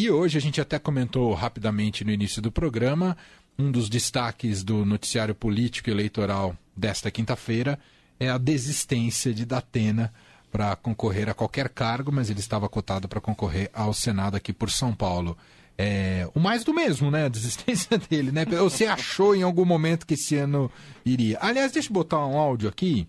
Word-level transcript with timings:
E 0.00 0.10
hoje 0.10 0.38
a 0.38 0.40
gente 0.40 0.58
até 0.62 0.78
comentou 0.78 1.34
rapidamente 1.34 2.06
no 2.06 2.10
início 2.10 2.40
do 2.40 2.50
programa, 2.50 3.14
um 3.58 3.70
dos 3.70 3.86
destaques 3.86 4.64
do 4.64 4.82
noticiário 4.82 5.34
político 5.34 5.90
eleitoral 5.90 6.56
desta 6.74 7.10
quinta-feira 7.10 7.78
é 8.18 8.30
a 8.30 8.38
desistência 8.38 9.34
de 9.34 9.44
Datena 9.44 10.10
para 10.50 10.74
concorrer 10.74 11.28
a 11.28 11.34
qualquer 11.34 11.68
cargo, 11.68 12.10
mas 12.10 12.30
ele 12.30 12.40
estava 12.40 12.66
cotado 12.66 13.08
para 13.08 13.20
concorrer 13.20 13.68
ao 13.74 13.92
Senado 13.92 14.38
aqui 14.38 14.54
por 14.54 14.70
São 14.70 14.94
Paulo. 14.94 15.36
É, 15.76 16.26
o 16.34 16.40
mais 16.40 16.64
do 16.64 16.72
mesmo, 16.72 17.10
né? 17.10 17.26
A 17.26 17.28
desistência 17.28 17.98
dele, 18.08 18.32
né? 18.32 18.46
Você 18.46 18.86
achou 18.86 19.36
em 19.36 19.42
algum 19.42 19.66
momento 19.66 20.06
que 20.06 20.14
esse 20.14 20.34
ano 20.34 20.72
iria. 21.04 21.36
Aliás, 21.42 21.72
deixa 21.72 21.90
eu 21.90 21.92
botar 21.92 22.26
um 22.26 22.38
áudio 22.38 22.70
aqui, 22.70 23.06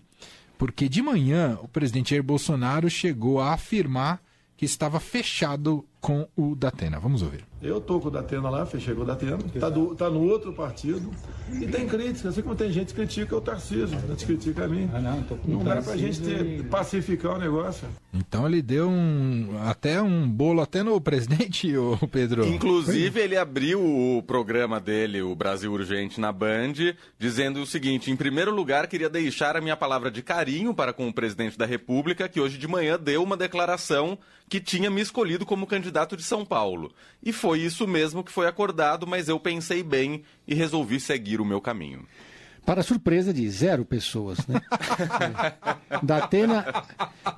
porque 0.58 0.90
de 0.90 1.00
manhã 1.00 1.58
o 1.62 1.68
presidente 1.68 2.10
Jair 2.10 2.22
Bolsonaro 2.22 2.90
chegou 2.90 3.40
a 3.40 3.54
afirmar 3.54 4.20
que 4.58 4.66
estava 4.66 5.00
fechado 5.00 5.86
com 6.02 6.26
o 6.36 6.56
Datena. 6.56 6.98
Vamos 6.98 7.22
ouvir. 7.22 7.44
Eu 7.62 7.80
tô 7.80 8.00
com 8.00 8.08
o 8.08 8.10
Datena 8.10 8.50
lá, 8.50 8.66
fechei 8.66 8.92
com 8.92 9.02
o 9.02 9.04
Datena, 9.04 9.38
tá, 9.60 9.70
do, 9.70 9.94
tá 9.94 10.10
no 10.10 10.28
outro 10.28 10.52
partido. 10.52 11.08
E 11.52 11.64
tem 11.68 11.86
crítica, 11.86 12.28
assim 12.28 12.42
como 12.42 12.56
tem 12.56 12.72
gente 12.72 12.88
que 12.88 12.94
critica 12.94 13.36
o 13.36 13.40
Tarcísio, 13.40 13.96
a 13.96 14.06
gente 14.08 14.26
critica 14.26 14.64
a 14.64 14.68
mim. 14.68 14.90
Ah, 14.92 15.00
não, 15.00 15.22
tô 15.22 15.36
com 15.36 15.48
não 15.48 15.62
dá 15.62 15.80
pra 15.80 15.96
gente 15.96 16.20
ter, 16.20 16.64
pacificar 16.64 17.36
o 17.36 17.38
negócio. 17.38 17.86
Então 18.12 18.48
ele 18.48 18.60
deu 18.60 18.88
um 18.88 19.56
até 19.64 20.02
um 20.02 20.28
bolo 20.28 20.60
até 20.60 20.82
no 20.82 20.98
presidente, 21.00 21.76
o 21.76 21.96
Pedro. 22.10 22.44
Inclusive 22.48 23.20
ele 23.20 23.36
abriu 23.36 23.80
o 23.80 24.20
programa 24.24 24.80
dele, 24.80 25.22
o 25.22 25.36
Brasil 25.36 25.72
Urgente 25.72 26.20
na 26.20 26.32
Band, 26.32 26.72
dizendo 27.16 27.62
o 27.62 27.66
seguinte: 27.66 28.10
em 28.10 28.16
primeiro 28.16 28.52
lugar, 28.52 28.88
queria 28.88 29.08
deixar 29.08 29.56
a 29.56 29.60
minha 29.60 29.76
palavra 29.76 30.10
de 30.10 30.20
carinho 30.20 30.74
para 30.74 30.92
com 30.92 31.06
o 31.06 31.14
presidente 31.14 31.56
da 31.56 31.64
República, 31.64 32.28
que 32.28 32.40
hoje 32.40 32.58
de 32.58 32.66
manhã 32.66 32.98
deu 32.98 33.22
uma 33.22 33.36
declaração 33.36 34.18
que 34.48 34.60
tinha 34.60 34.90
me 34.90 35.00
escolhido 35.00 35.46
como 35.46 35.64
candidato 35.64 35.91
de 36.16 36.22
São 36.22 36.44
Paulo. 36.44 36.92
E 37.22 37.32
foi 37.32 37.60
isso 37.60 37.86
mesmo 37.86 38.24
que 38.24 38.32
foi 38.32 38.46
acordado, 38.46 39.06
mas 39.06 39.28
eu 39.28 39.38
pensei 39.38 39.82
bem 39.82 40.22
e 40.46 40.54
resolvi 40.54 40.98
seguir 40.98 41.40
o 41.40 41.44
meu 41.44 41.60
caminho. 41.60 42.06
Para 42.64 42.82
surpresa 42.82 43.32
de 43.32 43.48
zero 43.50 43.84
pessoas, 43.84 44.38
né? 44.46 44.60
Datena, 46.02 46.64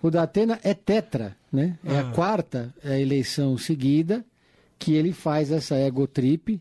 o 0.03 0.11
Datena 0.11 0.61
é 0.63 0.75
tetra, 0.75 1.35
né? 1.51 1.79
É 1.85 1.97
a 1.97 2.01
ah. 2.01 2.13
quarta 2.13 2.75
é 2.85 3.01
eleição 3.01 3.57
seguida 3.57 4.25
que 4.79 4.95
ele 4.95 5.13
faz 5.13 5.51
essa 5.51 5.77
ego 5.77 6.07
trip 6.07 6.61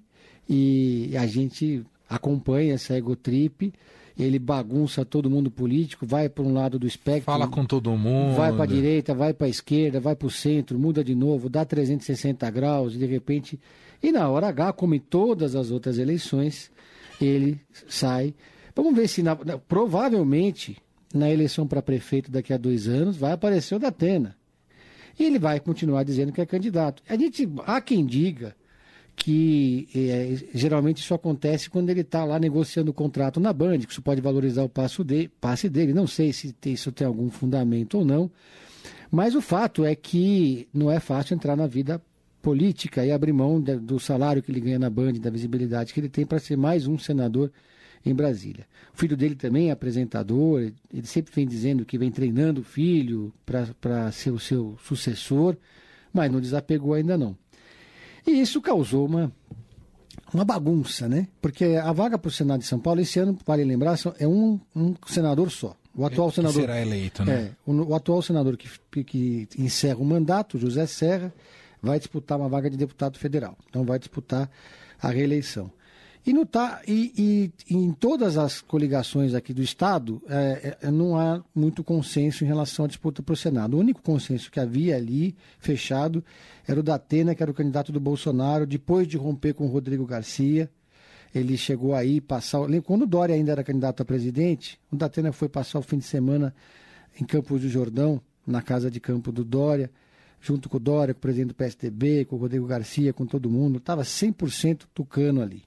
e 0.49 1.13
a 1.17 1.27
gente 1.27 1.85
acompanha 2.09 2.75
essa 2.75 2.93
ego 2.93 3.15
trip 3.15 3.73
ele 4.17 4.37
bagunça 4.37 5.03
todo 5.03 5.29
mundo 5.29 5.49
político, 5.49 6.05
vai 6.05 6.29
para 6.29 6.43
um 6.43 6.53
lado 6.53 6.77
do 6.77 6.85
espectro. 6.85 7.25
Fala 7.25 7.47
com 7.47 7.65
todo 7.65 7.91
mundo. 7.97 8.35
Vai 8.35 8.53
para 8.53 8.63
a 8.63 8.67
direita, 8.67 9.13
vai 9.13 9.33
para 9.33 9.47
a 9.47 9.49
esquerda, 9.49 9.99
vai 9.99 10.15
para 10.15 10.27
o 10.27 10.31
centro, 10.31 10.77
muda 10.77 11.03
de 11.03 11.15
novo, 11.15 11.49
dá 11.49 11.65
360 11.65 12.49
graus 12.51 12.93
e 12.93 12.97
de 12.97 13.05
repente. 13.05 13.59
E 14.01 14.11
na 14.11 14.29
hora 14.29 14.47
H, 14.47 14.73
como 14.73 14.93
em 14.93 14.99
todas 14.99 15.55
as 15.55 15.71
outras 15.71 15.97
eleições, 15.97 16.71
ele 17.19 17.59
sai. 17.87 18.35
Vamos 18.75 18.95
ver 18.95 19.07
se 19.07 19.23
na... 19.23 19.35
provavelmente 19.35 20.77
na 21.13 21.29
eleição 21.29 21.67
para 21.67 21.81
prefeito 21.81 22.31
daqui 22.31 22.53
a 22.53 22.57
dois 22.57 22.87
anos 22.87 23.17
vai 23.17 23.31
aparecer 23.31 23.75
o 23.75 23.79
Datena. 23.79 24.35
E 25.17 25.23
ele 25.23 25.37
vai 25.37 25.59
continuar 25.59 26.03
dizendo 26.03 26.31
que 26.31 26.41
é 26.41 26.45
candidato. 26.45 27.03
A 27.07 27.15
gente, 27.15 27.47
há 27.65 27.79
quem 27.79 28.05
diga 28.05 28.55
que 29.15 29.87
é, 29.95 30.57
geralmente 30.57 30.97
isso 30.97 31.13
acontece 31.13 31.69
quando 31.69 31.89
ele 31.89 32.01
está 32.01 32.25
lá 32.25 32.39
negociando 32.39 32.91
o 32.91 32.93
contrato 32.93 33.39
na 33.39 33.53
Band, 33.53 33.79
que 33.79 33.91
isso 33.91 34.01
pode 34.01 34.21
valorizar 34.21 34.63
o 34.63 34.69
passo 34.69 35.03
de, 35.03 35.29
passe 35.39 35.69
dele. 35.69 35.93
Não 35.93 36.07
sei 36.07 36.33
se 36.33 36.51
tem, 36.51 36.73
isso 36.73 36.91
tem 36.91 37.05
algum 37.05 37.29
fundamento 37.29 37.99
ou 37.99 38.05
não, 38.05 38.29
mas 39.11 39.35
o 39.35 39.41
fato 39.41 39.85
é 39.85 39.95
que 39.95 40.67
não 40.73 40.89
é 40.91 40.99
fácil 40.99 41.35
entrar 41.35 41.55
na 41.55 41.67
vida 41.67 42.01
política 42.41 43.05
e 43.05 43.11
abrir 43.11 43.31
mão 43.31 43.61
de, 43.61 43.77
do 43.77 43.99
salário 43.99 44.41
que 44.41 44.51
ele 44.51 44.59
ganha 44.59 44.79
na 44.79 44.89
Band, 44.89 45.13
da 45.13 45.29
visibilidade 45.29 45.93
que 45.93 45.99
ele 45.99 46.09
tem 46.09 46.25
para 46.25 46.39
ser 46.39 46.57
mais 46.57 46.87
um 46.87 46.97
senador 46.97 47.51
em 48.05 48.13
Brasília. 48.13 48.67
O 48.93 48.97
filho 48.97 49.15
dele 49.15 49.35
também 49.35 49.69
é 49.69 49.71
apresentador, 49.71 50.71
ele 50.93 51.07
sempre 51.07 51.33
vem 51.33 51.47
dizendo 51.47 51.85
que 51.85 51.97
vem 51.97 52.11
treinando 52.11 52.61
o 52.61 52.63
filho 52.63 53.33
para 53.45 54.11
ser 54.11 54.31
o 54.31 54.39
seu 54.39 54.77
sucessor, 54.83 55.55
mas 56.11 56.31
não 56.31 56.41
desapegou 56.41 56.93
ainda 56.93 57.17
não. 57.17 57.37
E 58.25 58.41
isso 58.41 58.61
causou 58.61 59.05
uma, 59.05 59.31
uma 60.33 60.45
bagunça, 60.45 61.07
né? 61.07 61.27
Porque 61.41 61.65
a 61.81 61.91
vaga 61.91 62.17
para 62.17 62.29
o 62.29 62.31
Senado 62.31 62.61
de 62.61 62.67
São 62.67 62.79
Paulo, 62.79 63.01
esse 63.01 63.19
ano, 63.19 63.37
vale 63.45 63.63
lembrar, 63.63 63.97
é 64.19 64.27
um, 64.27 64.59
um 64.75 64.95
senador 65.07 65.51
só. 65.51 65.75
O 65.95 66.05
atual 66.05 66.29
que 66.29 66.35
senador. 66.35 66.61
será 66.61 66.81
eleito, 66.81 67.23
né? 67.23 67.33
É, 67.33 67.51
o, 67.65 67.73
o, 67.73 67.95
atual 67.95 68.21
senador 68.21 68.57
que, 68.57 69.03
que 69.03 69.47
encerra 69.57 69.99
o 69.99 70.05
mandato, 70.05 70.57
José 70.57 70.87
Serra, 70.87 71.31
vai 71.81 71.99
disputar 71.99 72.39
uma 72.39 72.49
vaga 72.49 72.69
de 72.69 72.77
deputado 72.77 73.19
federal. 73.19 73.55
Então 73.69 73.83
vai 73.83 73.99
disputar 73.99 74.49
a 74.99 75.09
reeleição. 75.09 75.71
E, 76.25 76.31
no, 76.31 76.45
tá, 76.45 76.81
e, 76.87 77.51
e, 77.67 77.75
em 77.75 77.91
todas 77.91 78.37
as 78.37 78.61
coligações 78.61 79.33
aqui 79.33 79.53
do 79.53 79.61
Estado, 79.61 80.21
é, 80.29 80.77
é, 80.81 80.91
não 80.91 81.17
há 81.17 81.43
muito 81.53 81.83
consenso 81.83 82.45
em 82.45 82.47
relação 82.47 82.85
à 82.85 82.87
disputa 82.87 83.21
para 83.21 83.33
o 83.33 83.35
Senado. 83.35 83.75
O 83.75 83.79
único 83.79 84.01
consenso 84.01 84.49
que 84.49 84.57
havia 84.57 84.95
ali, 84.95 85.35
fechado, 85.59 86.23
era 86.65 86.79
o 86.79 86.83
da 86.83 86.95
Atena, 86.95 87.35
que 87.35 87.43
era 87.43 87.51
o 87.51 87.53
candidato 87.53 87.91
do 87.91 87.99
Bolsonaro, 87.99 88.65
depois 88.65 89.05
de 89.05 89.17
romper 89.17 89.53
com 89.53 89.65
o 89.65 89.69
Rodrigo 89.69 90.05
Garcia. 90.05 90.71
Ele 91.35 91.57
chegou 91.57 91.93
aí 91.93 92.21
passar. 92.21 92.59
Quando 92.85 93.01
o 93.01 93.07
Dória 93.07 93.35
ainda 93.35 93.51
era 93.51 93.63
candidato 93.63 94.01
a 94.01 94.05
presidente, 94.05 94.79
o 94.89 94.95
Datena 94.95 95.33
foi 95.33 95.49
passar 95.49 95.79
o 95.79 95.81
fim 95.81 95.97
de 95.97 96.05
semana 96.05 96.55
em 97.19 97.25
Campos 97.25 97.59
do 97.59 97.67
Jordão, 97.67 98.21
na 98.47 98.61
casa 98.61 98.89
de 98.89 98.99
campo 98.99 99.29
do 99.29 99.43
Dória, 99.43 99.91
junto 100.39 100.69
com 100.69 100.77
o 100.77 100.79
Dória, 100.79 101.13
com 101.13 101.17
o 101.17 101.21
presidente 101.21 101.49
do 101.49 101.55
PSDB, 101.55 102.23
com 102.25 102.37
o 102.37 102.39
Rodrigo 102.39 102.65
Garcia, 102.65 103.11
com 103.11 103.25
todo 103.25 103.49
mundo. 103.49 103.77
Estava 103.77 104.03
100% 104.03 104.83
tucano 104.93 105.41
ali. 105.41 105.63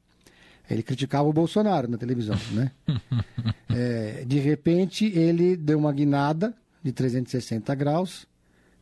Ele 0.70 0.82
criticava 0.82 1.28
o 1.28 1.32
Bolsonaro 1.32 1.88
na 1.88 1.96
televisão, 1.96 2.36
né? 2.52 2.72
é, 3.70 4.24
de 4.26 4.38
repente, 4.38 5.06
ele 5.06 5.56
deu 5.56 5.78
uma 5.78 5.92
guinada 5.92 6.54
de 6.82 6.92
360 6.92 7.74
graus. 7.74 8.26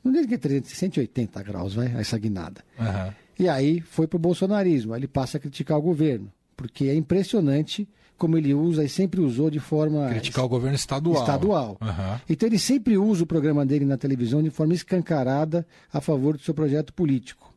Não 0.02 0.12
digo 0.12 0.28
que 0.28 0.34
é 0.34 0.38
380 0.38 1.42
graus, 1.42 1.74
vai, 1.74 1.94
essa 1.96 2.18
guinada. 2.18 2.62
Uhum. 2.78 3.12
E 3.38 3.48
aí 3.48 3.80
foi 3.80 4.06
para 4.06 4.16
o 4.16 4.20
bolsonarismo. 4.20 4.92
Aí 4.92 5.00
ele 5.00 5.08
passa 5.08 5.36
a 5.36 5.40
criticar 5.40 5.78
o 5.78 5.82
governo. 5.82 6.30
Porque 6.56 6.84
é 6.84 6.94
impressionante 6.94 7.88
como 8.16 8.38
ele 8.38 8.54
usa 8.54 8.84
e 8.84 8.88
sempre 8.88 9.20
usou 9.20 9.50
de 9.50 9.58
forma. 9.58 10.08
Criticar 10.08 10.44
o 10.44 10.48
governo 10.48 10.76
estadual. 10.76 11.20
Estadual. 11.20 11.78
Uhum. 11.80 12.20
Então 12.28 12.48
ele 12.48 12.58
sempre 12.58 12.96
usa 12.96 13.24
o 13.24 13.26
programa 13.26 13.66
dele 13.66 13.84
na 13.84 13.96
televisão 13.96 14.42
de 14.42 14.50
forma 14.50 14.74
escancarada 14.74 15.66
a 15.92 16.00
favor 16.00 16.36
do 16.36 16.42
seu 16.42 16.54
projeto 16.54 16.92
político. 16.92 17.52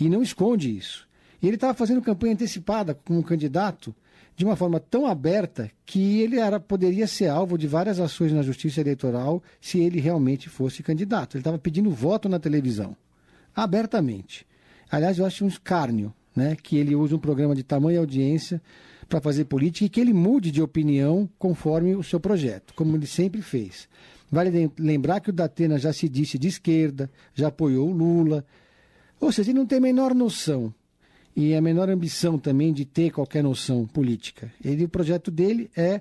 E 0.00 0.08
não 0.08 0.22
esconde 0.22 0.76
isso. 0.76 1.06
E 1.44 1.46
ele 1.46 1.56
estava 1.56 1.74
fazendo 1.74 2.00
campanha 2.00 2.32
antecipada 2.32 2.94
como 2.94 3.22
candidato 3.22 3.94
de 4.34 4.46
uma 4.46 4.56
forma 4.56 4.80
tão 4.80 5.06
aberta 5.06 5.70
que 5.84 6.22
ele 6.22 6.38
era, 6.38 6.58
poderia 6.58 7.06
ser 7.06 7.28
alvo 7.28 7.58
de 7.58 7.66
várias 7.66 8.00
ações 8.00 8.32
na 8.32 8.40
justiça 8.40 8.80
eleitoral 8.80 9.42
se 9.60 9.78
ele 9.78 10.00
realmente 10.00 10.48
fosse 10.48 10.82
candidato. 10.82 11.36
Ele 11.36 11.42
estava 11.42 11.58
pedindo 11.58 11.90
voto 11.90 12.30
na 12.30 12.38
televisão, 12.38 12.96
abertamente. 13.54 14.46
Aliás, 14.90 15.18
eu 15.18 15.26
acho 15.26 15.44
um 15.44 15.48
escárnio 15.48 16.14
né, 16.34 16.56
que 16.56 16.78
ele 16.78 16.96
use 16.96 17.14
um 17.14 17.18
programa 17.18 17.54
de 17.54 17.62
tamanha 17.62 18.00
audiência 18.00 18.58
para 19.06 19.20
fazer 19.20 19.44
política 19.44 19.84
e 19.84 19.90
que 19.90 20.00
ele 20.00 20.14
mude 20.14 20.50
de 20.50 20.62
opinião 20.62 21.28
conforme 21.38 21.94
o 21.94 22.02
seu 22.02 22.18
projeto, 22.18 22.72
como 22.72 22.96
ele 22.96 23.06
sempre 23.06 23.42
fez. 23.42 23.86
Vale 24.32 24.72
lembrar 24.78 25.20
que 25.20 25.28
o 25.28 25.32
Datena 25.32 25.78
já 25.78 25.92
se 25.92 26.08
disse 26.08 26.38
de 26.38 26.48
esquerda, 26.48 27.10
já 27.34 27.48
apoiou 27.48 27.90
o 27.90 27.92
Lula. 27.92 28.46
Ou 29.20 29.30
seja, 29.30 29.50
ele 29.50 29.58
não 29.58 29.66
tem 29.66 29.76
a 29.76 29.82
menor 29.82 30.14
noção 30.14 30.72
e 31.36 31.54
a 31.54 31.60
menor 31.60 31.90
ambição 31.90 32.38
também 32.38 32.72
de 32.72 32.84
ter 32.84 33.10
qualquer 33.10 33.42
noção 33.42 33.86
política. 33.86 34.52
Ele, 34.64 34.84
o 34.84 34.88
projeto 34.88 35.30
dele 35.30 35.70
é 35.76 36.00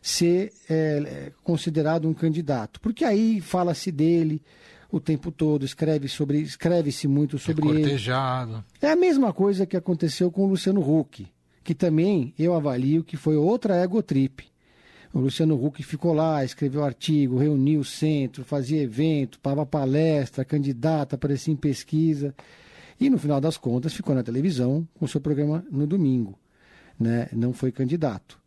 ser 0.00 0.52
é, 0.68 1.30
considerado 1.44 2.08
um 2.08 2.14
candidato, 2.14 2.80
porque 2.80 3.04
aí 3.04 3.40
fala-se 3.40 3.92
dele 3.92 4.42
o 4.90 5.00
tempo 5.00 5.30
todo, 5.30 5.64
escreve 5.64 6.06
sobre, 6.06 6.40
escreve-se 6.40 7.08
muito 7.08 7.38
sobre 7.38 7.64
é 7.64 7.72
cortejado. 7.72 8.52
ele. 8.52 8.90
É 8.90 8.92
a 8.92 8.96
mesma 8.96 9.32
coisa 9.32 9.64
que 9.64 9.76
aconteceu 9.76 10.30
com 10.30 10.44
o 10.44 10.48
Luciano 10.48 10.80
Huck, 10.80 11.26
que 11.64 11.74
também 11.74 12.34
eu 12.38 12.54
avalio 12.54 13.02
que 13.02 13.16
foi 13.16 13.36
outra 13.36 13.82
egotrip. 13.82 14.44
O 15.14 15.20
Luciano 15.20 15.54
Huck 15.62 15.82
ficou 15.82 16.12
lá, 16.12 16.44
escreveu 16.44 16.84
artigo, 16.84 17.38
reuniu 17.38 17.80
o 17.80 17.84
centro, 17.84 18.44
fazia 18.44 18.82
evento, 18.82 19.38
dava 19.42 19.64
palestra, 19.64 20.44
candidata, 20.44 21.16
aparecia 21.16 21.52
em 21.52 21.56
pesquisa. 21.56 22.34
E 23.02 23.10
no 23.10 23.18
final 23.18 23.40
das 23.40 23.56
contas 23.56 23.92
ficou 23.92 24.14
na 24.14 24.22
televisão 24.22 24.86
com 24.94 25.08
seu 25.08 25.20
programa 25.20 25.66
no 25.68 25.88
domingo. 25.88 26.38
Né? 26.96 27.28
Não 27.32 27.52
foi 27.52 27.72
candidato, 27.72 28.38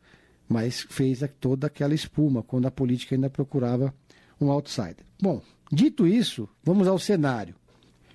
mas 0.47 0.79
fez 0.89 1.19
toda 1.41 1.67
aquela 1.67 1.93
espuma 1.93 2.41
quando 2.41 2.65
a 2.65 2.71
política 2.71 3.15
ainda 3.15 3.29
procurava 3.29 3.93
um 4.39 4.49
outsider. 4.49 5.03
Bom, 5.21 5.41
dito 5.69 6.07
isso, 6.07 6.47
vamos 6.63 6.87
ao 6.87 6.97
cenário. 6.97 7.53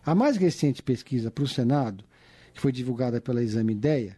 A 0.03 0.15
mais 0.15 0.39
recente 0.39 0.83
pesquisa 0.83 1.31
para 1.31 1.45
o 1.45 1.47
Senado, 1.47 2.05
que 2.55 2.61
foi 2.61 2.73
divulgada 2.73 3.21
pela 3.21 3.43
Exame 3.43 3.75
Ideia, 3.75 4.17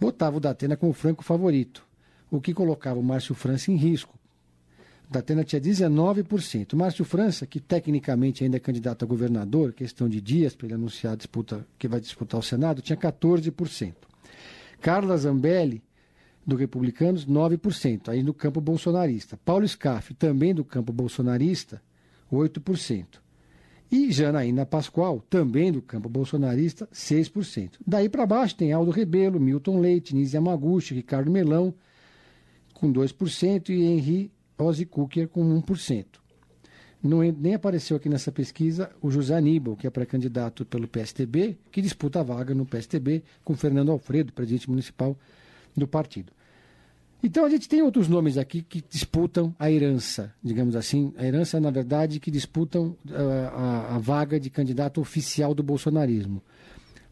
botava 0.00 0.38
o 0.38 0.40
Datena 0.40 0.78
como 0.78 0.94
franco 0.94 1.22
favorito, 1.22 1.86
o 2.30 2.40
que 2.40 2.54
colocava 2.54 2.98
o 2.98 3.04
Márcio 3.04 3.34
França 3.34 3.70
em 3.70 3.76
risco. 3.76 4.18
Datena 5.14 5.44
tinha 5.44 5.60
19%. 5.60 6.74
Márcio 6.74 7.04
França, 7.04 7.46
que 7.46 7.60
tecnicamente 7.60 8.42
ainda 8.42 8.56
é 8.56 8.60
candidato 8.60 9.04
a 9.04 9.08
governador, 9.08 9.72
questão 9.72 10.08
de 10.08 10.20
dias 10.20 10.56
para 10.56 10.66
ele 10.66 10.74
anunciar 10.74 11.12
a 11.12 11.16
disputa 11.16 11.64
que 11.78 11.86
vai 11.86 12.00
disputar 12.00 12.40
o 12.40 12.42
Senado, 12.42 12.82
tinha 12.82 12.96
14%. 12.96 13.94
Carla 14.80 15.16
Zambelli, 15.16 15.82
do 16.44 16.56
Republicanos, 16.56 17.24
9%, 17.26 18.08
aí 18.08 18.22
no 18.22 18.34
campo 18.34 18.60
bolsonarista. 18.60 19.38
Paulo 19.44 19.66
Scaff, 19.66 20.12
também 20.14 20.52
do 20.52 20.64
campo 20.64 20.92
bolsonarista, 20.92 21.80
8%. 22.32 23.06
E 23.90 24.10
Janaína 24.10 24.66
Pascoal, 24.66 25.24
também 25.30 25.70
do 25.70 25.80
campo 25.80 26.08
bolsonarista, 26.08 26.88
6%. 26.92 27.78
Daí 27.86 28.08
para 28.08 28.26
baixo 28.26 28.56
tem 28.56 28.72
Aldo 28.72 28.90
Rebelo, 28.90 29.38
Milton 29.38 29.78
Leite, 29.78 30.14
Nise 30.14 30.36
Yamaguchi, 30.36 30.92
Ricardo 30.92 31.30
Melão, 31.30 31.72
com 32.74 32.92
2%, 32.92 33.70
e 33.70 33.84
Henri 33.84 34.33
Ozzy 34.58 34.86
Cooker 34.86 35.28
com 35.28 35.42
1%. 35.60 36.04
Não, 37.02 37.20
nem 37.20 37.54
apareceu 37.54 37.98
aqui 37.98 38.08
nessa 38.08 38.32
pesquisa 38.32 38.90
o 39.02 39.10
José 39.10 39.36
Aníbal, 39.36 39.76
que 39.76 39.86
é 39.86 39.90
pré-candidato 39.90 40.64
pelo 40.64 40.88
PSTB, 40.88 41.58
que 41.70 41.82
disputa 41.82 42.20
a 42.20 42.22
vaga 42.22 42.54
no 42.54 42.64
PSTB 42.64 43.22
com 43.44 43.54
Fernando 43.54 43.92
Alfredo, 43.92 44.32
presidente 44.32 44.70
municipal 44.70 45.14
do 45.76 45.86
partido. 45.86 46.32
Então 47.22 47.44
a 47.44 47.48
gente 47.48 47.68
tem 47.68 47.82
outros 47.82 48.08
nomes 48.08 48.38
aqui 48.38 48.62
que 48.62 48.82
disputam 48.88 49.54
a 49.58 49.70
herança, 49.70 50.32
digamos 50.42 50.76
assim. 50.76 51.12
A 51.16 51.24
herança, 51.24 51.58
na 51.58 51.70
verdade, 51.70 52.20
que 52.20 52.30
disputam 52.30 52.96
uh, 53.08 53.48
a, 53.54 53.96
a 53.96 53.98
vaga 53.98 54.38
de 54.38 54.50
candidato 54.50 55.00
oficial 55.00 55.54
do 55.54 55.62
bolsonarismo. 55.62 56.42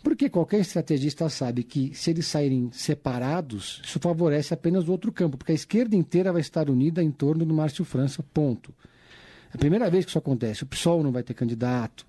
Porque 0.03 0.29
qualquer 0.29 0.61
estrategista 0.61 1.29
sabe 1.29 1.63
que 1.63 1.95
se 1.95 2.11
eles 2.11 2.27
saírem 2.27 2.71
separados, 2.73 3.81
isso 3.85 4.01
favorece 4.01 4.53
apenas 4.53 4.89
o 4.89 4.91
outro 4.91 5.13
campo, 5.13 5.37
porque 5.37 5.53
a 5.53 5.55
esquerda 5.55 5.95
inteira 5.95 6.33
vai 6.33 6.41
estar 6.41 6.69
unida 6.69 7.03
em 7.03 7.11
torno 7.11 7.45
do 7.47 7.55
Márcio 7.55 7.85
França, 7.85 8.25
ponto. 8.35 8.75
É 9.53 9.55
a 9.55 9.59
primeira 9.59 9.89
vez 9.89 10.05
que 10.05 10.11
isso 10.11 10.19
acontece. 10.19 10.65
O 10.65 10.67
PSOL 10.67 11.03
não 11.03 11.13
vai 11.13 11.23
ter 11.23 11.35
candidato, 11.35 12.05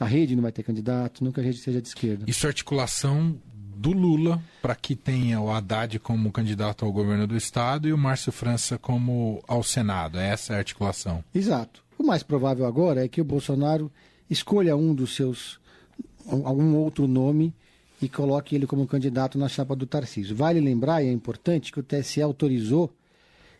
a 0.00 0.04
rede 0.04 0.34
não 0.34 0.42
vai 0.42 0.52
ter 0.52 0.62
candidato, 0.62 1.22
nunca 1.22 1.40
a 1.40 1.44
rede 1.44 1.58
seja 1.58 1.80
de 1.80 1.88
esquerda. 1.88 2.24
Isso 2.26 2.46
é 2.46 2.48
articulação 2.48 3.38
do 3.76 3.92
Lula 3.92 4.42
para 4.60 4.74
que 4.74 4.96
tenha 4.96 5.40
o 5.40 5.50
Haddad 5.50 6.00
como 6.00 6.32
candidato 6.32 6.84
ao 6.84 6.90
governo 6.90 7.26
do 7.28 7.36
Estado 7.36 7.86
e 7.86 7.92
o 7.92 7.98
Márcio 7.98 8.32
França 8.32 8.76
como 8.76 9.42
ao 9.46 9.62
Senado. 9.62 10.18
Essa 10.18 10.54
é 10.54 10.56
a 10.56 10.58
articulação. 10.58 11.22
Exato. 11.32 11.84
O 11.96 12.04
mais 12.04 12.24
provável 12.24 12.66
agora 12.66 13.04
é 13.04 13.08
que 13.08 13.20
o 13.20 13.24
Bolsonaro 13.24 13.90
escolha 14.28 14.76
um 14.76 14.92
dos 14.92 15.14
seus 15.14 15.60
algum 16.28 16.76
outro 16.76 17.06
nome 17.06 17.54
e 18.00 18.08
coloque 18.08 18.54
ele 18.54 18.66
como 18.66 18.86
candidato 18.86 19.38
na 19.38 19.48
chapa 19.48 19.74
do 19.74 19.86
Tarcísio. 19.86 20.36
Vale 20.36 20.60
lembrar, 20.60 21.02
e 21.02 21.08
é 21.08 21.12
importante, 21.12 21.72
que 21.72 21.80
o 21.80 21.82
TSE 21.82 22.22
autorizou 22.22 22.92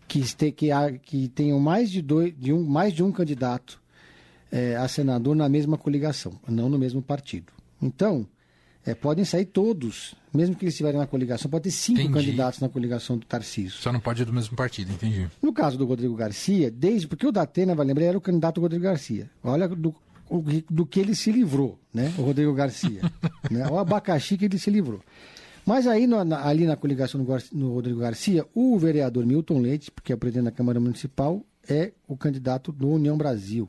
que, 0.06 0.20
este, 0.20 0.50
que, 0.53 0.70
há, 0.70 0.93
que 0.93 1.29
tenham 1.29 1.59
mais 1.59 1.91
de, 1.91 2.00
dois, 2.00 2.32
de 2.38 2.53
um, 2.53 2.65
mais 2.65 2.93
de 2.93 3.03
um 3.03 3.12
candidato 3.12 3.81
é, 4.50 4.76
a 4.76 4.88
senador 4.88 5.37
na 5.37 5.49
mesma 5.49 5.76
coligação, 5.76 6.32
não 6.49 6.69
no 6.69 6.79
mesmo 6.79 7.03
partido. 7.03 7.53
Então, 7.81 8.26
é, 8.87 8.94
podem 8.94 9.25
sair 9.25 9.44
todos, 9.44 10.15
mesmo 10.32 10.56
que 10.56 10.65
eles 10.65 10.73
estiverem 10.73 10.99
na 10.99 11.06
coligação, 11.06 11.50
pode 11.50 11.65
ter 11.65 11.70
cinco 11.70 12.00
entendi. 12.00 12.15
candidatos 12.15 12.61
na 12.61 12.69
coligação 12.69 13.19
do 13.19 13.26
Tarcísio. 13.26 13.79
Só 13.79 13.93
não 13.93 14.00
pode 14.00 14.23
ir 14.23 14.25
do 14.25 14.32
mesmo 14.32 14.56
partido, 14.56 14.91
entendi. 14.91 15.29
No 15.43 15.53
caso 15.53 15.76
do 15.76 15.85
Rodrigo 15.85 16.15
Garcia, 16.15 16.70
desde 16.70 17.06
porque 17.06 17.26
o 17.26 17.32
Datena, 17.32 17.75
vai 17.75 17.85
lembrar, 17.85 18.06
era 18.06 18.19
o 18.19 18.20
candidato 18.20 18.61
Rodrigo 18.61 18.85
Garcia. 18.85 19.31
Olha 19.44 19.69
do, 19.69 19.94
do 20.70 20.86
que 20.86 21.00
ele 21.00 21.14
se 21.14 21.32
livrou, 21.32 21.78
né? 21.92 22.12
O 22.19 22.22
Rodrigo 22.22 22.52
Garcia. 22.52 23.00
né? 23.50 23.66
O 23.69 23.78
abacaxi 23.78 24.36
que 24.36 24.44
ele 24.44 24.58
se 24.58 24.70
livrou. 24.70 25.00
Mas 25.64 25.86
aí, 25.86 26.06
no, 26.06 26.25
na, 26.25 26.46
ali 26.46 26.64
na 26.64 26.76
coligação 26.76 27.22
no, 27.22 27.38
no, 27.52 27.75
Rodrigo 27.75 28.00
Garcia, 28.00 28.46
o 28.54 28.78
vereador 28.78 29.26
Milton 29.26 29.58
Leite, 29.58 29.92
que 30.02 30.12
é 30.12 30.14
o 30.14 30.19
presidente 30.19 30.44
da 30.44 30.50
Câmara 30.50 30.80
Municipal, 30.80 31.44
é 31.69 31.92
o 32.06 32.16
candidato 32.16 32.72
do 32.72 32.88
União 32.88 33.19
Brasil. 33.19 33.69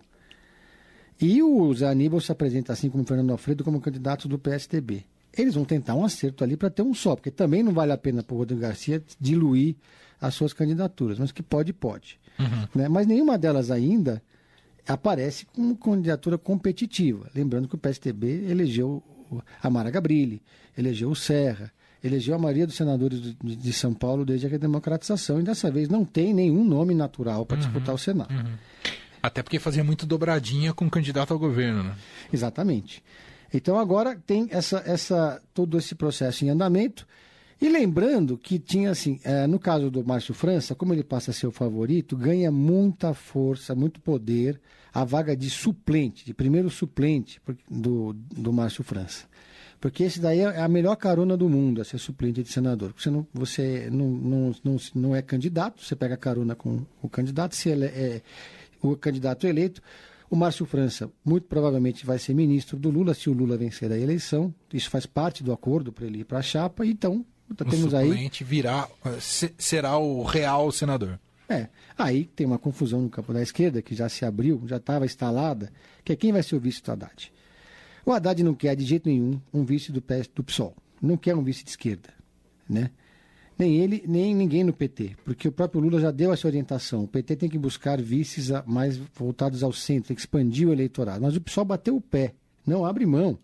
E 1.21 1.43
o 1.43 1.73
Zé 1.73 1.89
Aníbal 1.89 2.21
se 2.21 2.31
apresenta, 2.31 2.71
assim 2.71 2.89
como 2.89 3.03
o 3.03 3.05
Fernando 3.05 3.31
Alfredo, 3.31 3.65
como 3.65 3.81
candidato 3.81 4.27
do 4.29 4.39
PSDB. 4.39 5.03
Eles 5.37 5.55
vão 5.55 5.65
tentar 5.65 5.95
um 5.95 6.05
acerto 6.05 6.43
ali 6.43 6.55
para 6.55 6.69
ter 6.69 6.81
um 6.81 6.93
só, 6.93 7.15
porque 7.15 7.29
também 7.29 7.61
não 7.61 7.73
vale 7.73 7.91
a 7.91 7.97
pena 7.97 8.23
para 8.23 8.33
o 8.33 8.37
Rodrigo 8.37 8.61
Garcia 8.61 9.03
diluir 9.19 9.75
as 10.21 10.33
suas 10.33 10.53
candidaturas, 10.53 11.19
mas 11.19 11.31
que 11.31 11.43
pode, 11.43 11.73
pode. 11.73 12.19
Uhum. 12.39 12.67
Né? 12.75 12.87
Mas 12.87 13.05
nenhuma 13.05 13.37
delas 13.37 13.69
ainda 13.69 14.21
aparece 14.93 15.45
como 15.45 15.77
candidatura 15.77 16.37
competitiva. 16.37 17.29
Lembrando 17.33 17.67
que 17.67 17.75
o 17.75 17.77
PSTB 17.77 18.45
elegeu 18.49 19.03
a 19.61 19.69
Mara 19.69 19.91
Gabrilli, 19.91 20.41
elegeu 20.75 21.09
o 21.11 21.15
Serra, 21.15 21.71
elegeu 22.03 22.33
a 22.33 22.39
maioria 22.39 22.65
dos 22.65 22.75
senadores 22.75 23.35
de 23.39 23.73
São 23.73 23.93
Paulo 23.93 24.25
desde 24.25 24.47
a 24.47 24.57
democratização 24.57 25.39
e 25.39 25.43
dessa 25.43 25.69
vez 25.69 25.87
não 25.89 26.03
tem 26.03 26.33
nenhum 26.33 26.63
nome 26.63 26.95
natural 26.95 27.45
para 27.45 27.57
uhum, 27.57 27.63
disputar 27.63 27.93
o 27.93 27.97
Senado. 27.97 28.33
Uhum. 28.33 28.53
Até 29.21 29.43
porque 29.43 29.59
fazia 29.59 29.83
muito 29.83 30.07
dobradinha 30.07 30.73
com 30.73 30.87
o 30.87 30.89
candidato 30.89 31.33
ao 31.33 31.39
governo, 31.39 31.83
né? 31.83 31.95
Exatamente. 32.33 33.03
Então 33.53 33.77
agora 33.77 34.19
tem 34.25 34.47
essa, 34.49 34.81
essa, 34.85 35.41
todo 35.53 35.77
esse 35.77 35.93
processo 35.93 36.45
em 36.45 36.49
andamento. 36.49 37.05
E 37.61 37.67
lembrando 37.67 38.37
que 38.37 38.57
tinha 38.57 38.91
assim, 38.91 39.19
é, 39.23 39.45
no 39.45 39.59
caso 39.59 39.91
do 39.91 40.05
Márcio 40.05 40.33
França, 40.33 40.73
como 40.73 40.93
ele 40.93 41.03
passa 41.03 41.31
a 41.31 41.33
ser 41.33 41.45
o 41.45 41.51
favorito, 41.51 42.15
ganha 42.15 42.49
muita 42.49 43.13
força, 43.13 43.75
muito 43.75 43.99
poder 43.99 44.59
a 44.93 45.03
vaga 45.03 45.35
de 45.35 45.49
suplente, 45.49 46.25
de 46.25 46.33
primeiro 46.33 46.69
suplente 46.69 47.41
do, 47.69 48.13
do 48.13 48.53
Márcio 48.53 48.83
França. 48.83 49.25
Porque 49.79 50.03
esse 50.03 50.19
daí 50.19 50.39
é 50.39 50.59
a 50.59 50.67
melhor 50.67 50.95
carona 50.95 51.37
do 51.37 51.47
mundo, 51.49 51.81
a 51.81 51.85
ser 51.85 51.97
suplente 51.99 52.43
de 52.43 52.49
senador. 52.49 52.93
Você 52.97 53.09
não, 53.09 53.25
você 53.33 53.89
não, 53.91 54.09
não, 54.09 54.55
não, 54.63 54.77
não 54.93 55.15
é 55.15 55.21
candidato, 55.21 55.83
você 55.83 55.95
pega 55.95 56.17
carona 56.17 56.55
com 56.55 56.85
o 57.01 57.07
candidato, 57.07 57.55
se 57.55 57.69
ele 57.69 57.85
é 57.85 58.21
o 58.81 58.95
candidato 58.95 59.47
eleito. 59.47 59.81
O 60.29 60.35
Márcio 60.35 60.65
França 60.65 61.09
muito 61.25 61.47
provavelmente 61.47 62.05
vai 62.05 62.19
ser 62.19 62.33
ministro 62.33 62.77
do 62.77 62.89
Lula 62.89 63.13
se 63.13 63.29
o 63.29 63.33
Lula 63.33 63.57
vencer 63.57 63.91
a 63.91 63.97
eleição. 63.97 64.53
Isso 64.71 64.89
faz 64.89 65.05
parte 65.05 65.43
do 65.43 65.51
acordo 65.51 65.91
para 65.91 66.05
ele 66.05 66.19
ir 66.19 66.25
para 66.25 66.39
a 66.39 66.43
chapa. 66.43 66.85
Então, 66.85 67.25
o 67.49 67.55
temos 67.55 67.91
suplente 67.91 68.43
aí. 68.43 68.49
virá, 68.49 68.87
será 69.57 69.97
o 69.97 70.23
real 70.23 70.71
senador. 70.71 71.19
É. 71.47 71.67
Aí 71.97 72.25
tem 72.25 72.45
uma 72.45 72.59
confusão 72.59 73.01
no 73.01 73.09
campo 73.09 73.33
da 73.33 73.41
esquerda, 73.41 73.81
que 73.81 73.95
já 73.95 74.07
se 74.07 74.23
abriu, 74.23 74.61
já 74.65 74.77
estava 74.77 75.05
instalada, 75.05 75.71
que 76.03 76.13
é 76.13 76.15
quem 76.15 76.31
vai 76.31 76.43
ser 76.43 76.55
o 76.55 76.59
vice 76.59 76.81
do 76.81 76.91
Haddad. 76.91 77.31
O 78.05 78.11
Haddad 78.11 78.43
não 78.43 78.53
quer 78.53 78.75
de 78.75 78.85
jeito 78.85 79.09
nenhum 79.09 79.41
um 79.53 79.65
vice 79.65 79.91
do, 79.91 80.01
PS, 80.01 80.29
do 80.33 80.43
PSOL. 80.43 80.75
Não 81.01 81.17
quer 81.17 81.35
um 81.35 81.43
vice 81.43 81.63
de 81.63 81.71
esquerda. 81.71 82.09
Né? 82.69 82.91
Nem 83.57 83.75
ele, 83.75 84.03
nem 84.07 84.33
ninguém 84.33 84.63
no 84.63 84.71
PT. 84.71 85.17
Porque 85.25 85.47
o 85.47 85.51
próprio 85.51 85.81
Lula 85.81 85.99
já 85.99 86.11
deu 86.11 86.31
essa 86.31 86.47
orientação. 86.47 87.03
O 87.03 87.07
PT 87.07 87.35
tem 87.35 87.49
que 87.49 87.57
buscar 87.57 88.01
vices 88.01 88.49
mais 88.65 88.97
voltados 88.97 89.63
ao 89.63 89.73
centro, 89.73 90.13
expandir 90.13 90.67
o 90.67 90.71
eleitorado. 90.71 91.21
Mas 91.21 91.35
o 91.35 91.41
PSOL 91.41 91.65
bateu 91.65 91.95
o 91.95 92.01
pé. 92.01 92.33
Não 92.65 92.85
abre 92.85 93.05
mão. 93.05 93.37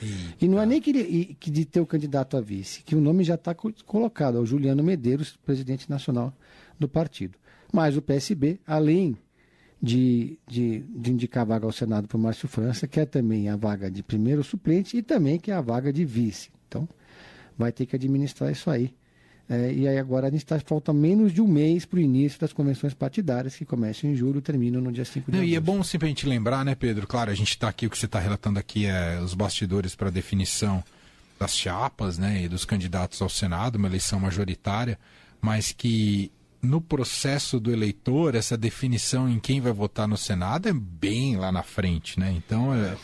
Eita. 0.00 0.44
E 0.44 0.48
não 0.48 0.60
é 0.60 0.66
nem 0.66 0.80
que, 0.80 1.34
que 1.34 1.50
de 1.50 1.64
ter 1.64 1.80
o 1.80 1.86
candidato 1.86 2.36
a 2.36 2.40
vice, 2.40 2.82
que 2.82 2.94
o 2.94 3.00
nome 3.00 3.24
já 3.24 3.34
está 3.34 3.54
colocado, 3.54 4.38
é 4.38 4.40
o 4.40 4.46
Juliano 4.46 4.82
Medeiros, 4.82 5.38
presidente 5.44 5.90
nacional 5.90 6.32
do 6.78 6.88
partido. 6.88 7.36
Mas 7.72 7.96
o 7.96 8.02
PSB, 8.02 8.60
além 8.66 9.16
de, 9.82 10.38
de, 10.46 10.80
de 10.80 11.12
indicar 11.12 11.42
a 11.42 11.46
vaga 11.46 11.66
ao 11.66 11.72
Senado 11.72 12.08
para 12.08 12.16
o 12.16 12.20
Márcio 12.20 12.48
França, 12.48 12.86
quer 12.86 13.06
também 13.06 13.48
a 13.48 13.56
vaga 13.56 13.90
de 13.90 14.02
primeiro 14.02 14.42
suplente 14.42 14.96
e 14.96 15.02
também 15.02 15.38
quer 15.38 15.52
a 15.52 15.60
vaga 15.60 15.92
de 15.92 16.04
vice. 16.04 16.50
Então, 16.66 16.88
vai 17.56 17.72
ter 17.72 17.86
que 17.86 17.96
administrar 17.96 18.50
isso 18.50 18.70
aí. 18.70 18.94
É, 19.50 19.72
e 19.72 19.88
aí 19.88 19.98
agora 19.98 20.26
a 20.26 20.30
gente 20.30 20.44
está 20.44 20.60
falta 20.60 20.92
menos 20.92 21.32
de 21.32 21.40
um 21.40 21.46
mês 21.46 21.86
para 21.86 21.96
o 21.96 22.00
início 22.00 22.38
das 22.38 22.52
convenções 22.52 22.92
partidárias, 22.92 23.56
que 23.56 23.64
começam 23.64 24.10
em 24.10 24.14
julho 24.14 24.38
e 24.38 24.42
terminam 24.42 24.80
no 24.80 24.92
dia 24.92 25.06
5 25.06 25.30
de 25.30 25.38
Não, 25.38 25.44
E 25.44 25.54
é 25.54 25.60
bom 25.60 25.82
sempre 25.82 26.06
a 26.06 26.08
gente 26.10 26.26
lembrar, 26.26 26.64
né, 26.64 26.74
Pedro? 26.74 27.06
Claro, 27.06 27.30
a 27.30 27.34
gente 27.34 27.50
está 27.50 27.68
aqui, 27.68 27.86
o 27.86 27.90
que 27.90 27.96
você 27.96 28.06
está 28.06 28.18
relatando 28.18 28.58
aqui 28.58 28.84
é 28.84 29.18
os 29.20 29.32
bastidores 29.32 29.94
para 29.94 30.10
definição 30.10 30.84
das 31.40 31.56
chapas 31.56 32.18
né, 32.18 32.42
e 32.42 32.48
dos 32.48 32.64
candidatos 32.64 33.22
ao 33.22 33.28
Senado, 33.28 33.76
uma 33.76 33.88
eleição 33.88 34.20
majoritária, 34.20 34.98
mas 35.40 35.72
que 35.72 36.30
no 36.60 36.80
processo 36.80 37.60
do 37.60 37.72
eleitor, 37.72 38.34
essa 38.34 38.56
definição 38.56 39.28
em 39.28 39.38
quem 39.38 39.60
vai 39.60 39.72
votar 39.72 40.08
no 40.08 40.16
Senado 40.16 40.68
é 40.68 40.72
bem 40.72 41.36
lá 41.36 41.52
na 41.52 41.62
frente, 41.62 42.18
né? 42.18 42.32
Então, 42.36 42.74
é, 42.74 42.78
é, 42.78 42.96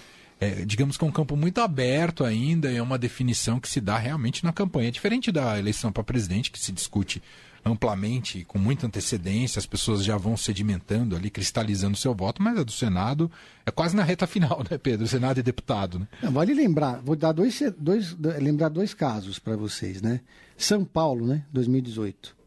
digamos 0.67 0.97
que 0.97 1.05
é 1.05 1.07
um 1.07 1.13
campo 1.13 1.37
muito 1.37 1.61
aberto 1.61 2.25
ainda, 2.25 2.71
é 2.71 2.83
uma 2.83 2.99
definição 2.99 3.59
que 3.59 3.69
se 3.69 3.81
dá 3.81 3.97
realmente 3.97 4.45
na 4.45 4.53
campanha. 4.53 4.89
É 4.89 4.91
diferente 4.91 5.33
da 5.33 5.59
eleição 5.59 5.91
para 5.91 6.05
presidente, 6.05 6.51
que 6.51 6.59
se 6.59 6.73
discute 6.73 7.23
amplamente, 7.65 8.45
com 8.45 8.59
muita 8.59 8.87
antecedência, 8.87 9.59
as 9.59 9.65
pessoas 9.65 10.05
já 10.05 10.19
vão 10.19 10.37
sedimentando 10.37 11.17
ali, 11.17 11.31
cristalizando 11.31 11.97
seu 11.97 12.15
voto, 12.15 12.43
mas 12.43 12.59
a 12.59 12.63
do 12.63 12.71
Senado 12.71 13.31
é 13.65 13.71
quase 13.71 13.97
na 13.97 14.03
reta 14.03 14.27
final, 14.27 14.63
né, 14.71 14.77
Pedro? 14.77 15.07
Senado 15.07 15.41
e 15.41 15.43
deputado, 15.43 15.99
né? 15.99 16.07
vale 16.31 16.53
lembrar, 16.53 17.01
vou 17.03 17.17
dar 17.17 17.33
dois, 17.33 17.63
dois, 17.79 18.15
lembrar 18.19 18.69
dois 18.69 18.93
casos 18.93 19.39
para 19.39 19.57
vocês, 19.57 20.03
né? 20.03 20.21
São 20.59 20.85
Paulo, 20.85 21.27
né, 21.27 21.43
2018 21.53 22.45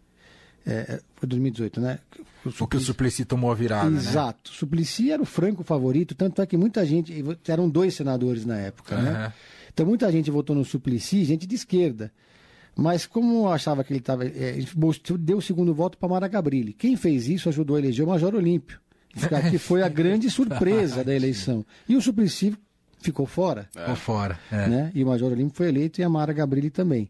é, 0.67 1.01
foi 1.15 1.27
2018, 1.29 1.79
né? 1.79 1.99
O 2.47 2.51
Suplicy... 2.51 2.57
Porque 2.59 2.77
o 2.77 2.79
Suplicy 2.79 3.25
tomou 3.25 3.51
a 3.51 3.55
virada. 3.55 3.89
Né? 3.89 3.97
Exato. 3.97 4.49
Né? 4.49 4.55
O 4.55 4.57
Suplicy 4.57 5.11
era 5.11 5.21
o 5.21 5.25
franco 5.25 5.63
favorito, 5.63 6.15
tanto 6.15 6.41
é 6.41 6.45
que 6.45 6.57
muita 6.57 6.85
gente. 6.85 7.13
Eram 7.47 7.69
dois 7.69 7.93
senadores 7.93 8.45
na 8.45 8.57
época, 8.57 8.95
uhum. 8.95 9.01
né? 9.01 9.33
Então 9.73 9.85
muita 9.85 10.11
gente 10.11 10.31
votou 10.31 10.55
no 10.55 10.65
Suplicy, 10.65 11.23
gente 11.23 11.45
de 11.45 11.55
esquerda. 11.55 12.11
Mas 12.75 13.07
como 13.07 13.47
achava 13.49 13.83
que 13.83 13.91
ele 13.91 13.99
estava. 13.99 14.25
É, 14.25 14.57
deu 15.19 15.37
o 15.37 15.41
segundo 15.41 15.73
voto 15.73 15.97
para 15.97 16.09
Mara 16.09 16.27
Gabrilli. 16.27 16.73
Quem 16.73 16.95
fez 16.95 17.27
isso 17.27 17.49
ajudou 17.49 17.75
a 17.75 17.79
eleger 17.79 18.05
o 18.05 18.09
Major 18.09 18.33
Olímpio, 18.35 18.79
que 19.49 19.57
foi 19.57 19.81
a 19.81 19.89
grande 19.89 20.29
surpresa 20.29 21.03
da 21.03 21.13
eleição. 21.13 21.65
E 21.89 21.95
o 21.95 22.01
Suplicy 22.01 22.55
ficou 22.99 23.25
fora. 23.25 23.67
Ficou 23.71 23.95
fora. 23.95 24.39
É. 24.51 24.67
Né? 24.67 24.91
E 24.93 25.03
o 25.03 25.07
Major 25.07 25.31
Olímpio 25.31 25.55
foi 25.55 25.69
eleito 25.69 25.99
e 25.99 26.03
a 26.03 26.09
Mara 26.09 26.33
Gabrilli 26.33 26.69
também. 26.69 27.09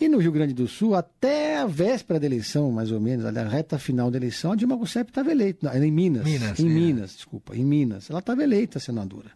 E 0.00 0.08
no 0.08 0.18
Rio 0.18 0.32
Grande 0.32 0.52
do 0.52 0.66
Sul, 0.66 0.94
até 0.94 1.58
a 1.58 1.66
véspera 1.66 2.18
da 2.18 2.26
eleição, 2.26 2.70
mais 2.72 2.90
ou 2.90 3.00
menos, 3.00 3.24
a 3.24 3.30
reta 3.44 3.78
final 3.78 4.10
da 4.10 4.16
eleição, 4.16 4.52
a 4.52 4.56
Dilma 4.56 4.74
Rousseff 4.74 5.10
estava 5.10 5.30
eleita. 5.30 5.76
Em 5.78 5.90
Minas. 5.90 6.24
Minas 6.24 6.58
em 6.58 6.66
é. 6.66 6.68
Minas, 6.68 7.14
desculpa. 7.14 7.56
Em 7.56 7.64
Minas. 7.64 8.10
Ela 8.10 8.18
estava 8.18 8.42
eleita 8.42 8.80
senadora. 8.80 9.30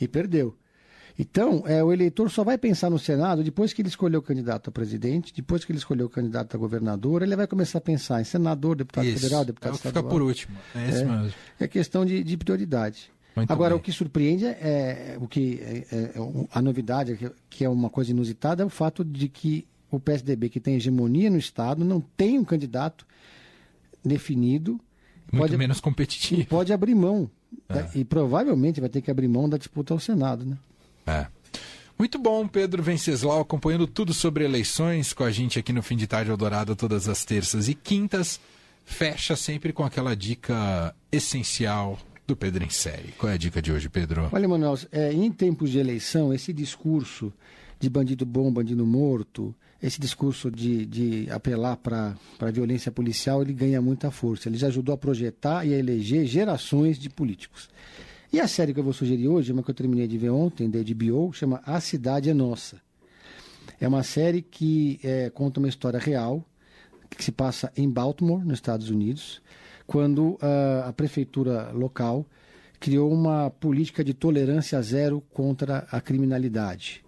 E 0.00 0.08
perdeu. 0.08 0.56
Então, 1.18 1.62
é, 1.66 1.82
o 1.82 1.92
eleitor 1.92 2.28
só 2.28 2.42
vai 2.42 2.58
pensar 2.58 2.90
no 2.90 2.98
Senado 2.98 3.44
depois 3.44 3.72
que 3.72 3.82
ele 3.82 3.88
escolheu 3.88 4.18
o 4.18 4.22
candidato 4.22 4.68
a 4.68 4.72
presidente, 4.72 5.32
depois 5.32 5.64
que 5.64 5.70
ele 5.70 5.78
escolheu 5.78 6.06
o 6.06 6.10
candidato 6.10 6.56
a 6.56 6.58
governador, 6.58 7.22
ele 7.22 7.36
vai 7.36 7.46
começar 7.46 7.78
a 7.78 7.80
pensar 7.80 8.20
em 8.20 8.24
senador, 8.24 8.74
deputado 8.74 9.06
isso. 9.06 9.20
federal, 9.20 9.44
deputado 9.44 9.74
é 9.74 9.76
estadual. 9.76 10.02
Fica 10.04 10.10
por 10.10 10.22
último. 10.22 10.56
É 10.74 10.88
isso 10.88 11.02
é, 11.02 11.04
mesmo. 11.04 11.34
É 11.60 11.68
questão 11.68 12.04
de, 12.04 12.24
de 12.24 12.36
prioridade. 12.36 13.12
Muito 13.36 13.50
Agora, 13.50 13.70
bem. 13.74 13.78
o 13.78 13.82
que 13.82 13.92
surpreende 13.92 14.46
é, 14.46 15.16
o 15.20 15.28
que 15.28 15.60
é, 15.60 15.96
é, 15.96 16.12
a 16.52 16.62
novidade, 16.62 17.32
que 17.48 17.64
é 17.64 17.68
uma 17.68 17.90
coisa 17.90 18.10
inusitada, 18.10 18.62
é 18.62 18.66
o 18.66 18.70
fato 18.70 19.04
de 19.04 19.28
que 19.28 19.66
o 19.96 20.00
PSDB, 20.00 20.48
que 20.48 20.60
tem 20.60 20.76
hegemonia 20.76 21.30
no 21.30 21.38
Estado, 21.38 21.84
não 21.84 22.00
tem 22.00 22.38
um 22.38 22.44
candidato 22.44 23.06
definido. 24.04 24.80
Muito 25.32 25.42
pode, 25.42 25.56
menos 25.56 25.80
competitivo. 25.80 26.46
Pode 26.46 26.72
abrir 26.72 26.94
mão. 26.94 27.30
É. 27.68 27.98
E 27.98 28.04
provavelmente 28.04 28.80
vai 28.80 28.88
ter 28.88 29.00
que 29.00 29.10
abrir 29.10 29.28
mão 29.28 29.48
da 29.48 29.56
disputa 29.56 29.94
ao 29.94 30.00
Senado, 30.00 30.44
né? 30.44 30.56
É. 31.06 31.26
Muito 31.98 32.18
bom, 32.18 32.46
Pedro 32.48 32.82
Venceslau, 32.82 33.40
acompanhando 33.40 33.86
tudo 33.86 34.12
sobre 34.12 34.44
eleições 34.44 35.12
com 35.12 35.22
a 35.22 35.30
gente 35.30 35.58
aqui 35.58 35.72
no 35.72 35.82
Fim 35.82 35.96
de 35.96 36.06
Tarde 36.06 36.30
Eldorado, 36.30 36.74
todas 36.74 37.08
as 37.08 37.24
terças 37.24 37.68
e 37.68 37.74
quintas. 37.74 38.40
Fecha 38.84 39.36
sempre 39.36 39.72
com 39.72 39.84
aquela 39.84 40.16
dica 40.16 40.94
essencial 41.12 41.98
do 42.26 42.34
Pedro 42.34 42.64
em 42.64 42.70
série. 42.70 43.12
Qual 43.12 43.30
é 43.30 43.34
a 43.34 43.38
dica 43.38 43.62
de 43.62 43.70
hoje, 43.72 43.88
Pedro? 43.88 44.28
Olha, 44.32 44.48
Manuel, 44.48 44.78
é, 44.90 45.12
em 45.12 45.30
tempos 45.30 45.70
de 45.70 45.78
eleição, 45.78 46.34
esse 46.34 46.52
discurso 46.52 47.32
de 47.84 47.90
bandido 47.90 48.24
bom, 48.24 48.50
bandido 48.50 48.86
morto, 48.86 49.54
esse 49.82 50.00
discurso 50.00 50.50
de, 50.50 50.86
de 50.86 51.30
apelar 51.30 51.76
para 51.76 52.16
a 52.40 52.50
violência 52.50 52.90
policial, 52.90 53.42
ele 53.42 53.52
ganha 53.52 53.80
muita 53.82 54.10
força. 54.10 54.48
Ele 54.48 54.56
já 54.56 54.68
ajudou 54.68 54.94
a 54.94 54.98
projetar 54.98 55.66
e 55.66 55.74
a 55.74 55.78
eleger 55.78 56.24
gerações 56.24 56.98
de 56.98 57.10
políticos. 57.10 57.68
E 58.32 58.40
a 58.40 58.48
série 58.48 58.72
que 58.72 58.80
eu 58.80 58.84
vou 58.84 58.94
sugerir 58.94 59.28
hoje, 59.28 59.52
uma 59.52 59.62
que 59.62 59.70
eu 59.70 59.74
terminei 59.74 60.08
de 60.08 60.16
ver 60.16 60.30
ontem, 60.30 60.70
da 60.70 60.78
HBO, 60.78 61.32
chama 61.32 61.62
A 61.66 61.78
Cidade 61.80 62.30
é 62.30 62.34
Nossa. 62.34 62.80
É 63.78 63.86
uma 63.86 64.02
série 64.02 64.40
que 64.40 64.98
é, 65.04 65.28
conta 65.28 65.60
uma 65.60 65.68
história 65.68 65.98
real, 65.98 66.42
que 67.10 67.22
se 67.22 67.30
passa 67.30 67.70
em 67.76 67.88
Baltimore, 67.88 68.42
nos 68.42 68.54
Estados 68.54 68.88
Unidos, 68.88 69.42
quando 69.86 70.30
uh, 70.30 70.88
a 70.88 70.92
prefeitura 70.94 71.70
local 71.72 72.26
criou 72.80 73.12
uma 73.12 73.50
política 73.50 74.02
de 74.02 74.14
tolerância 74.14 74.80
zero 74.80 75.22
contra 75.32 75.86
a 75.90 76.00
criminalidade, 76.00 77.03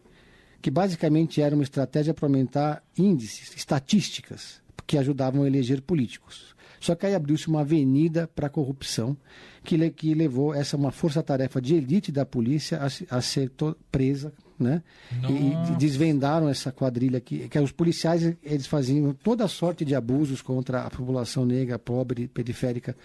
que 0.61 0.71
basicamente 0.71 1.41
era 1.41 1.55
uma 1.55 1.65
estratégia 1.65 2.15
para 2.15 2.27
aumentar 2.27 2.83
índices, 2.97 3.55
estatísticas, 3.57 4.61
que 4.87 4.99
ajudavam 4.99 5.43
a 5.43 5.47
eleger 5.47 5.83
políticos. 5.83 6.55
Só 6.81 6.95
que 6.95 7.07
aí 7.07 7.15
abriu-se 7.15 7.49
uma 7.49 7.61
avenida 7.61 8.29
para 8.35 8.47
a 8.47 8.51
corrupção 8.51 9.17
que, 9.65 9.91
que 9.91 10.15
levou 10.15 10.55
essa 10.55 10.77
uma 10.77 10.93
força-tarefa 10.93 11.61
de 11.61 11.75
elite 11.75 12.13
da 12.13 12.25
polícia 12.25 12.79
a, 12.79 13.17
a 13.17 13.21
ser 13.21 13.51
presa, 13.91 14.33
né? 14.59 14.83
E, 15.29 15.73
e, 15.73 15.77
desvendaram 15.77 16.49
essa 16.49 16.71
quadrilha 16.71 17.21
que, 17.21 17.49
que 17.49 17.59
os 17.59 17.73
policiais 17.73 18.35
eles 18.43 18.67
faziam 18.67 19.13
toda 19.13 19.49
sorte 19.49 19.85
de 19.85 19.95
abusos 19.95 20.41
contra 20.41 20.83
a 20.83 20.91
população 20.91 21.45
negra, 21.45 21.79
pobre, 21.79 22.29
periférica 22.29 22.97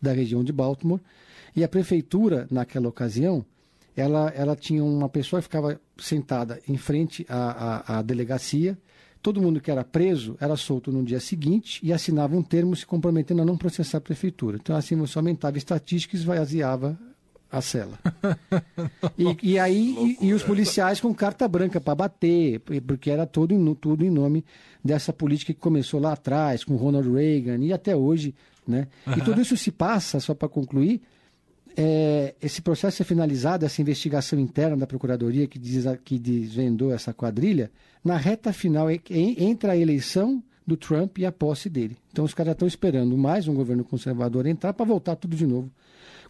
da 0.00 0.12
região 0.12 0.44
de 0.44 0.52
Baltimore. 0.52 1.00
E 1.54 1.64
a 1.64 1.68
prefeitura, 1.68 2.46
naquela 2.50 2.88
ocasião, 2.88 3.44
ela, 3.96 4.30
ela 4.34 4.56
tinha 4.56 4.84
uma 4.84 5.08
pessoa 5.08 5.40
que 5.40 5.44
ficava 5.44 5.80
sentada 5.98 6.60
em 6.68 6.76
frente 6.76 7.26
à, 7.28 7.96
à, 7.96 7.98
à 7.98 8.02
delegacia 8.02 8.78
Todo 9.22 9.40
mundo 9.40 9.60
que 9.60 9.70
era 9.70 9.84
preso 9.84 10.34
era 10.40 10.56
solto 10.56 10.90
no 10.90 11.04
dia 11.04 11.20
seguinte 11.20 11.78
e 11.82 11.92
assinava 11.92 12.34
um 12.34 12.42
termo 12.42 12.74
se 12.74 12.86
comprometendo 12.86 13.42
a 13.42 13.44
não 13.44 13.56
processar 13.56 13.98
a 13.98 14.00
prefeitura. 14.00 14.56
Então, 14.60 14.74
assim, 14.74 14.96
você 14.96 15.18
aumentava 15.18 15.58
estatística 15.58 16.16
e 16.16 16.18
esvaziava 16.18 16.98
a 17.52 17.60
cela. 17.60 17.98
e, 19.18 19.52
e, 19.52 19.58
aí, 19.58 20.16
e, 20.20 20.28
e, 20.28 20.32
os 20.32 20.42
policiais 20.42 21.00
com 21.00 21.12
carta 21.12 21.46
branca 21.46 21.78
para 21.80 21.94
bater, 21.94 22.60
porque 22.86 23.10
era 23.10 23.26
todo 23.26 23.52
em, 23.52 23.74
tudo 23.74 24.06
em 24.06 24.10
nome 24.10 24.42
dessa 24.82 25.12
política 25.12 25.52
que 25.52 25.60
começou 25.60 26.00
lá 26.00 26.12
atrás, 26.12 26.64
com 26.64 26.76
Ronald 26.76 27.10
Reagan 27.12 27.58
e 27.58 27.74
até 27.74 27.94
hoje. 27.94 28.34
Né? 28.66 28.88
Uhum. 29.06 29.18
E 29.18 29.20
tudo 29.20 29.42
isso 29.42 29.56
se 29.56 29.70
passa, 29.70 30.18
só 30.18 30.32
para 30.32 30.48
concluir, 30.48 31.02
é, 31.76 32.34
esse 32.42 32.60
processo 32.60 33.02
é 33.02 33.04
finalizado, 33.04 33.64
essa 33.64 33.80
investigação 33.80 34.38
interna 34.38 34.76
da 34.76 34.86
Procuradoria 34.86 35.46
que, 35.46 35.58
diz, 35.58 35.84
que 36.04 36.18
desvendou 36.18 36.92
essa 36.92 37.12
quadrilha, 37.12 37.70
na 38.04 38.16
reta 38.16 38.52
final 38.52 38.88
entra 38.90 39.72
a 39.72 39.76
eleição 39.76 40.42
do 40.66 40.76
Trump 40.76 41.18
e 41.18 41.26
a 41.26 41.32
posse 41.32 41.68
dele. 41.68 41.96
Então 42.12 42.24
os 42.24 42.34
caras 42.34 42.52
estão 42.52 42.68
esperando 42.68 43.16
mais 43.16 43.48
um 43.48 43.54
governo 43.54 43.84
conservador 43.84 44.46
entrar 44.46 44.72
para 44.72 44.86
voltar 44.86 45.16
tudo 45.16 45.36
de 45.36 45.46
novo 45.46 45.70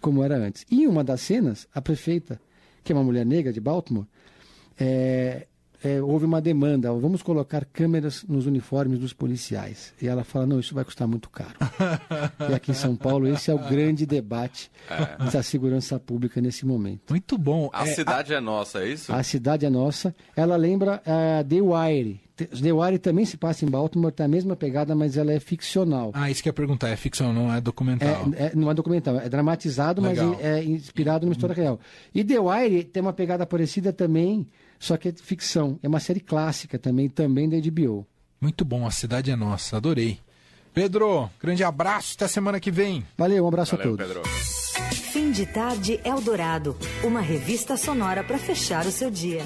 como 0.00 0.24
era 0.24 0.36
antes. 0.36 0.64
E 0.70 0.82
em 0.82 0.86
uma 0.86 1.04
das 1.04 1.20
cenas, 1.20 1.68
a 1.74 1.80
prefeita, 1.80 2.40
que 2.82 2.92
é 2.92 2.94
uma 2.94 3.04
mulher 3.04 3.24
negra 3.24 3.52
de 3.52 3.60
Baltimore, 3.60 4.06
é, 4.78 5.46
é, 5.82 6.00
houve 6.00 6.26
uma 6.26 6.40
demanda, 6.40 6.92
vamos 6.92 7.22
colocar 7.22 7.64
câmeras 7.64 8.24
nos 8.28 8.46
uniformes 8.46 8.98
dos 8.98 9.12
policiais. 9.12 9.94
E 10.00 10.06
ela 10.06 10.24
fala, 10.24 10.46
não, 10.46 10.60
isso 10.60 10.74
vai 10.74 10.84
custar 10.84 11.08
muito 11.08 11.30
caro. 11.30 11.54
e 12.50 12.54
aqui 12.54 12.70
em 12.72 12.74
São 12.74 12.94
Paulo, 12.94 13.26
esse 13.26 13.50
é 13.50 13.54
o 13.54 13.58
grande 13.58 14.04
debate 14.04 14.70
é. 14.90 15.30
da 15.30 15.42
segurança 15.42 15.98
pública 15.98 16.40
nesse 16.40 16.66
momento. 16.66 17.10
Muito 17.10 17.38
bom. 17.38 17.70
A 17.72 17.88
é, 17.88 17.94
cidade 17.94 18.34
a, 18.34 18.36
é 18.36 18.40
nossa, 18.40 18.80
é 18.80 18.88
isso? 18.88 19.12
A 19.12 19.22
cidade 19.22 19.64
é 19.64 19.70
nossa. 19.70 20.14
Ela 20.36 20.56
lembra 20.56 21.02
uh, 21.06 21.44
The 21.44 21.60
Wire. 21.60 22.20
The 22.36 22.72
Wire 22.72 22.98
também 22.98 23.24
se 23.24 23.36
passa 23.36 23.64
em 23.64 23.68
Baltimore, 23.68 24.12
tem 24.12 24.24
a 24.24 24.28
mesma 24.28 24.56
pegada, 24.56 24.94
mas 24.94 25.16
ela 25.16 25.32
é 25.32 25.38
ficcional. 25.40 26.10
Ah, 26.14 26.30
isso 26.30 26.42
que 26.42 26.48
eu 26.48 26.50
ia 26.50 26.54
perguntar, 26.54 26.88
é 26.88 26.96
ficção, 26.96 27.32
não 27.32 27.52
é 27.52 27.60
documental? 27.60 28.28
É, 28.34 28.46
é, 28.46 28.52
não 28.54 28.70
é 28.70 28.74
documental, 28.74 29.18
é 29.18 29.28
dramatizado, 29.28 30.00
Legal. 30.00 30.28
mas 30.28 30.40
é 30.40 30.64
inspirado 30.64 31.26
numa 31.26 31.32
história 31.32 31.54
real. 31.54 31.78
E 32.14 32.24
The 32.24 32.38
Wire 32.40 32.84
tem 32.84 33.02
uma 33.02 33.12
pegada 33.12 33.44
parecida 33.44 33.92
também 33.92 34.46
só 34.80 34.96
que 34.96 35.10
é 35.10 35.12
ficção. 35.12 35.78
É 35.82 35.86
uma 35.86 36.00
série 36.00 36.18
clássica 36.18 36.78
também, 36.78 37.08
também 37.08 37.48
da 37.48 37.56
HBO. 37.58 38.04
Muito 38.40 38.64
bom, 38.64 38.86
a 38.86 38.90
cidade 38.90 39.30
é 39.30 39.36
nossa, 39.36 39.76
adorei. 39.76 40.18
Pedro, 40.72 41.28
grande 41.38 41.62
abraço, 41.62 42.14
até 42.16 42.26
semana 42.26 42.58
que 42.58 42.70
vem. 42.70 43.06
Valeu, 43.16 43.44
um 43.44 43.48
abraço 43.48 43.76
Valeu, 43.76 43.94
a 43.94 43.96
todos. 43.96 44.14
Pedro. 44.14 44.28
Fim 45.12 45.30
de 45.30 45.44
tarde 45.44 46.00
Eldorado, 46.02 46.76
uma 47.04 47.20
revista 47.20 47.76
sonora 47.76 48.24
para 48.24 48.38
fechar 48.38 48.86
o 48.86 48.90
seu 48.90 49.10
dia. 49.10 49.44